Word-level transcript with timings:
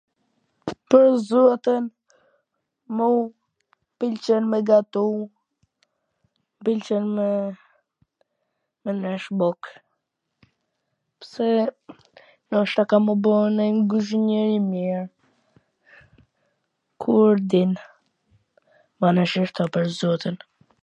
pwr 0.93 1.07
zotin, 1.27 1.83
mu 2.99 3.09
m 3.17 3.27
pwlqen 4.03 4.43
me 4.53 4.59
gatu, 4.69 5.03
m 5.25 6.69
pwlqen 6.69 7.05
me 7.17 8.91
njesh 9.01 9.27
buk, 9.43 9.61
pse 11.25 11.49
ndoshta 12.47 12.81
kam 12.93 13.03
m' 13.09 13.13
u 13.15 13.17
bo 13.29 13.35
nonjw 13.59 13.87
guzhiner 13.93 14.49
i 14.57 14.59
mir, 14.73 15.01
kur 17.05 17.35
din. 17.53 17.71
bane 18.99 19.23
shesh 19.33 19.53
kta 19.57 19.65
pwr 19.77 19.85
zotin 20.03 20.35